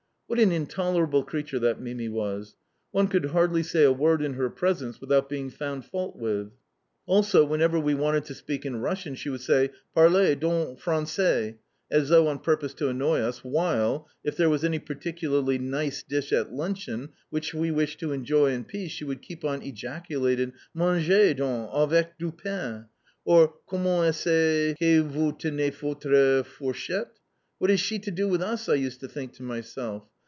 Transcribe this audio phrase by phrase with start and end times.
[0.27, 2.55] What an intolerable creature that Mimi was!
[2.91, 6.53] One could hardly say a word in her presence without being found fault with.
[7.05, 11.57] Also whenever we wanted to speak in Russian, she would say, "Parlez, donc, francais,"
[11.91, 16.31] as though on purpose to annoy us, while, if there was any particularly nice dish
[16.31, 21.35] at luncheon which we wished to enjoy in peace, she would keep on ejaculating, "Mangez,
[21.35, 22.85] donc, avec du pain!"
[23.25, 27.19] or, "Comment est ce que vous tenez votre fourchette?"
[27.57, 30.07] "What has SHE got to do with us?" I used to think to myself.